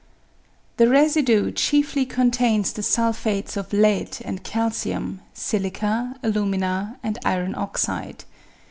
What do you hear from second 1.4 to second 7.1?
chiefly contains the sulphates of lead and calcium, silica, alumina,